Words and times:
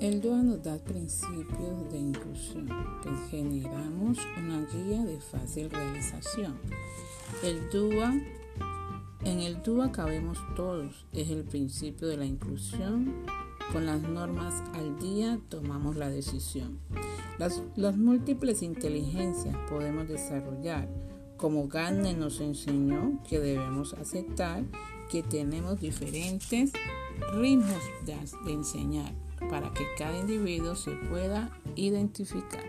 El 0.00 0.20
DUA 0.20 0.42
nos 0.44 0.62
da 0.62 0.78
principios 0.78 1.90
de 1.90 1.98
inclusión, 1.98 2.68
pues 3.02 3.16
generamos 3.30 4.16
una 4.38 4.64
guía 4.66 5.04
de 5.04 5.20
fácil 5.20 5.68
realización. 5.70 6.54
El 7.42 7.68
DUA, 7.70 8.14
en 9.24 9.40
el 9.40 9.60
DUA 9.60 9.90
cabemos 9.90 10.38
todos, 10.54 11.04
es 11.12 11.30
el 11.30 11.42
principio 11.42 12.06
de 12.06 12.16
la 12.16 12.26
inclusión. 12.26 13.26
Con 13.72 13.86
las 13.86 14.00
normas 14.00 14.62
al 14.74 15.00
día 15.00 15.40
tomamos 15.48 15.96
la 15.96 16.08
decisión. 16.08 16.78
Las 17.74 17.96
múltiples 17.96 18.62
inteligencias 18.62 19.56
podemos 19.68 20.06
desarrollar, 20.06 20.88
como 21.38 21.68
Gardner 21.68 22.18
nos 22.18 22.40
enseñó 22.40 23.22
que 23.26 23.38
debemos 23.38 23.94
aceptar 23.94 24.64
que 25.10 25.22
tenemos 25.22 25.80
diferentes 25.80 26.72
ritmos 27.32 27.82
de 28.44 28.52
enseñar 28.52 29.14
para 29.48 29.72
que 29.72 29.84
cada 29.96 30.18
individuo 30.18 30.74
se 30.74 30.90
pueda 30.90 31.50
identificar. 31.76 32.64